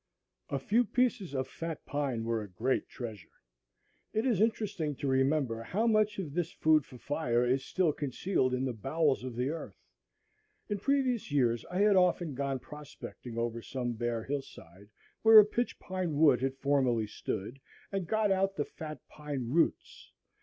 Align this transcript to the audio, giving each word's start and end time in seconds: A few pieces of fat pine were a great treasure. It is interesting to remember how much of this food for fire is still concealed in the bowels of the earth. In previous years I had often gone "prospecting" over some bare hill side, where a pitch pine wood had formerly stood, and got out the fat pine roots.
A 0.49 0.57
few 0.57 0.83
pieces 0.83 1.35
of 1.35 1.47
fat 1.47 1.85
pine 1.85 2.23
were 2.23 2.41
a 2.41 2.49
great 2.49 2.89
treasure. 2.89 3.43
It 4.13 4.25
is 4.25 4.41
interesting 4.41 4.95
to 4.95 5.07
remember 5.07 5.61
how 5.61 5.85
much 5.85 6.17
of 6.17 6.33
this 6.33 6.51
food 6.51 6.87
for 6.87 6.97
fire 6.97 7.45
is 7.45 7.63
still 7.63 7.93
concealed 7.93 8.51
in 8.55 8.65
the 8.65 8.73
bowels 8.73 9.23
of 9.23 9.35
the 9.35 9.49
earth. 9.51 9.77
In 10.69 10.79
previous 10.79 11.31
years 11.31 11.63
I 11.69 11.81
had 11.81 11.95
often 11.95 12.33
gone 12.33 12.57
"prospecting" 12.57 13.37
over 13.37 13.61
some 13.61 13.93
bare 13.93 14.23
hill 14.23 14.41
side, 14.41 14.89
where 15.21 15.37
a 15.37 15.45
pitch 15.45 15.77
pine 15.77 16.15
wood 16.17 16.41
had 16.41 16.57
formerly 16.57 17.05
stood, 17.05 17.59
and 17.91 18.07
got 18.07 18.31
out 18.31 18.55
the 18.55 18.65
fat 18.65 19.07
pine 19.07 19.51
roots. 19.51 20.11